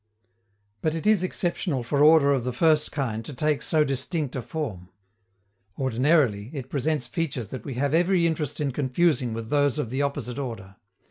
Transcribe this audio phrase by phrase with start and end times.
[0.81, 4.41] But it is exceptional for order of the first kind to take so distinct a
[4.41, 4.89] form.
[5.77, 10.01] Ordinarily, it presents features that we have every interest in confusing with those of the
[10.01, 10.77] opposite order.